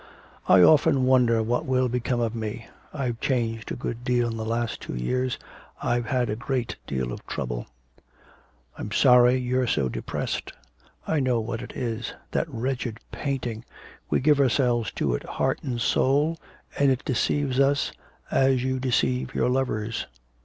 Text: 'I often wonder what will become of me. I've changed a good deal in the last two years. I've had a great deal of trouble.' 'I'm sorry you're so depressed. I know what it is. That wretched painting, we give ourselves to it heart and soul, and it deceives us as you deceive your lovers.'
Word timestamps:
'I 0.47 0.63
often 0.63 1.05
wonder 1.05 1.43
what 1.43 1.67
will 1.67 1.87
become 1.87 2.21
of 2.21 2.33
me. 2.33 2.65
I've 2.91 3.19
changed 3.19 3.71
a 3.71 3.75
good 3.75 4.03
deal 4.03 4.29
in 4.31 4.35
the 4.37 4.43
last 4.43 4.81
two 4.81 4.95
years. 4.95 5.37
I've 5.79 6.07
had 6.07 6.27
a 6.27 6.35
great 6.35 6.75
deal 6.87 7.11
of 7.13 7.23
trouble.' 7.27 7.67
'I'm 8.79 8.91
sorry 8.93 9.35
you're 9.37 9.67
so 9.67 9.89
depressed. 9.89 10.53
I 11.05 11.19
know 11.19 11.39
what 11.39 11.61
it 11.61 11.73
is. 11.77 12.15
That 12.31 12.49
wretched 12.49 12.97
painting, 13.11 13.63
we 14.09 14.19
give 14.19 14.39
ourselves 14.39 14.89
to 14.93 15.13
it 15.13 15.21
heart 15.23 15.59
and 15.61 15.79
soul, 15.79 16.39
and 16.79 16.89
it 16.89 17.05
deceives 17.05 17.59
us 17.59 17.91
as 18.31 18.63
you 18.63 18.79
deceive 18.79 19.35
your 19.35 19.49
lovers.' 19.49 20.07